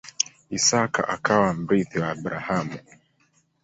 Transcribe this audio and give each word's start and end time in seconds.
Isaka 0.57 1.01
akawa 1.15 1.49
mrithi 1.59 1.97
wa 2.01 2.09
Abrahamu. 2.15 2.77